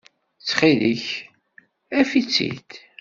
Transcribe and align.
Ttxil-k, 0.39 1.07
af-itt-id. 1.99 2.69